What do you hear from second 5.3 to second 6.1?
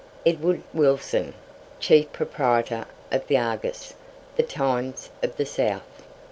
THE SOUTH.